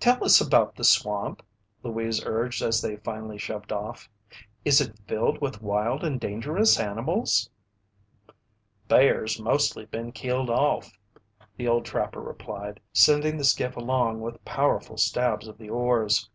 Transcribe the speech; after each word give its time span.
"Tell 0.00 0.24
us 0.24 0.40
about 0.40 0.76
the 0.76 0.82
swamp," 0.82 1.42
Louise 1.82 2.24
urged 2.24 2.62
as 2.62 2.80
they 2.80 2.96
finally 2.96 3.36
shoved 3.36 3.70
off. 3.70 4.08
"Is 4.64 4.80
it 4.80 4.98
filled 5.06 5.42
with 5.42 5.60
wild 5.60 6.02
and 6.02 6.18
dangerous 6.18 6.80
animals?" 6.80 7.50
"Bears 8.88 9.38
mostly 9.38 9.84
been 9.84 10.10
killed 10.10 10.48
off," 10.48 10.98
the 11.58 11.68
old 11.68 11.84
trapper 11.84 12.22
replied, 12.22 12.80
sending 12.94 13.36
the 13.36 13.44
skiff 13.44 13.76
along 13.76 14.22
with 14.22 14.42
powerful 14.42 14.96
stabs 14.96 15.46
of 15.46 15.58
the 15.58 15.68
oars. 15.68 16.30